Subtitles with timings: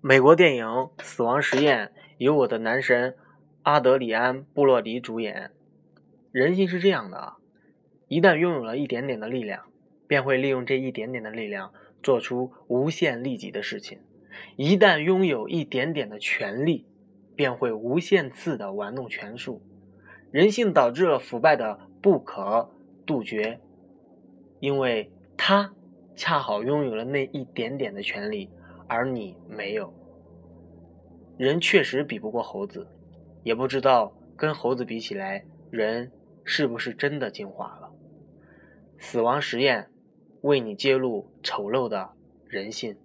[0.00, 0.64] 美国电影
[1.02, 1.86] 《死亡实验》
[2.18, 3.16] 由我的男神
[3.64, 5.50] 阿德里安·布洛迪主演。
[6.30, 7.36] 人性是这样的啊，
[8.06, 9.64] 一旦拥有了一点点的力量，
[10.06, 13.98] 便会利用这一点点的力量做出无限利己的事情；
[14.54, 16.86] 一旦拥有一点点的权利，
[17.34, 19.60] 便会无限次的玩弄权术。
[20.30, 22.70] 人性导致了腐败的不可
[23.04, 23.58] 杜绝，
[24.60, 25.74] 因为他
[26.14, 28.48] 恰好拥有了那一点点的权利。
[28.88, 29.92] 而你没有，
[31.36, 32.88] 人确实比不过猴子，
[33.44, 36.10] 也不知道跟猴子比起来，人
[36.42, 37.92] 是不是真的进化了？
[38.98, 39.90] 死亡实验
[40.40, 42.10] 为你揭露丑陋的
[42.46, 42.96] 人性。